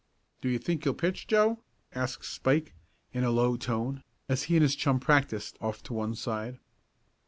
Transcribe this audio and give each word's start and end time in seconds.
"Do 0.41 0.49
you 0.49 0.57
think 0.57 0.83
you'll 0.83 0.95
pitch, 0.95 1.27
Joe?" 1.27 1.59
asked 1.93 2.25
Spike, 2.25 2.73
in 3.13 3.23
a 3.23 3.29
low 3.29 3.55
tone, 3.55 4.01
as 4.27 4.45
he 4.45 4.55
and 4.55 4.63
his 4.63 4.75
chum 4.75 4.99
practised 4.99 5.59
off 5.61 5.83
to 5.83 5.93
one 5.93 6.15
side. 6.15 6.57